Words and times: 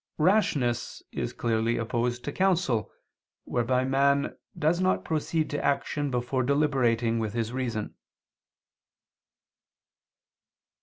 Rashness 0.17 1.03
is 1.11 1.31
clearly 1.31 1.77
opposed 1.77 2.23
to 2.23 2.31
counsel, 2.31 2.91
whereby 3.43 3.85
man 3.85 4.35
does 4.57 4.81
not 4.81 5.05
proceed 5.05 5.47
to 5.51 5.63
action 5.63 6.09
before 6.09 6.41
deliberating 6.41 7.19
with 7.19 7.33
his 7.33 7.53
reason. 7.53 7.93